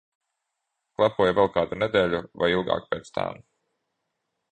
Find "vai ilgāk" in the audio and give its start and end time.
2.45-2.89